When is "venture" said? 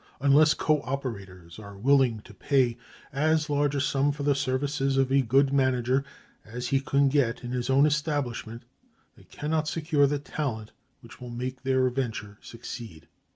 11.91-12.39